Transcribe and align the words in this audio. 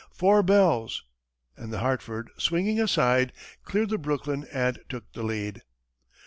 "Four 0.09 0.41
bells!" 0.41 1.03
and 1.55 1.71
the 1.71 1.77
Hartford, 1.77 2.31
swinging 2.35 2.81
aside, 2.81 3.33
cleared 3.63 3.91
the 3.91 3.99
Brooklyn 3.99 4.47
and 4.51 4.79
took 4.89 5.11
the 5.13 5.21
lead. 5.21 5.61